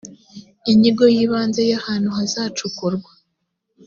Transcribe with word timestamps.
inyigo 0.71 1.03
y 1.15 1.19
ibanze 1.25 1.61
y 1.69 1.73
ahantu 1.79 2.09
hazacukurwa 2.17 3.11